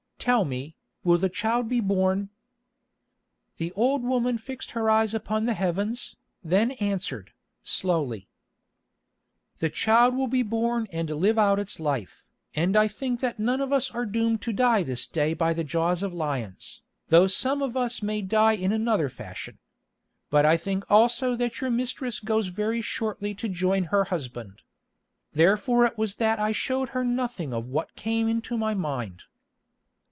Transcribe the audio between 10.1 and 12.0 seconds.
will be born and live out its